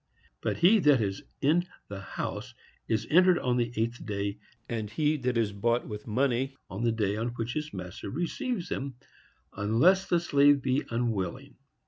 [0.41, 2.55] But he that is in the house
[2.87, 6.91] is entered on the eighth day; and he that is bought with money, on the
[6.91, 8.95] day on which his master receives him,
[9.55, 11.55] unless the slave be unwilling.